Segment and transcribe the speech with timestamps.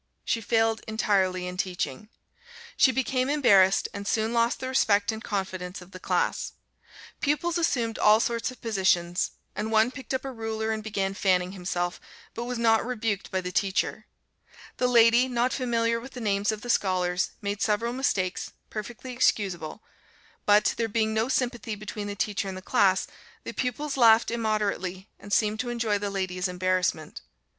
[0.25, 2.09] She failed entirely in teaching.
[2.75, 6.53] She became embarrassed, and soon lost the respect and confidence of the class.
[7.19, 11.51] Pupils assumed all sorts of positions; and one picked up a ruler and began fanning
[11.51, 12.01] himself,
[12.33, 14.07] but was not rebuked by the teacher.
[14.77, 19.83] The lady, not familiar with the names of the scholars, made several mistakes, (perfectly excusable);
[20.47, 23.05] but, there being no sympathy between the teacher and the class,
[23.43, 27.21] the pupils laughed immoderately, and seemed to enjoy the lady's embarrassment.